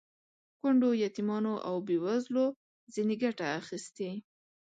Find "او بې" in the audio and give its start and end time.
1.67-1.97